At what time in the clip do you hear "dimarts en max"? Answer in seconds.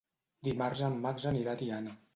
0.47-1.31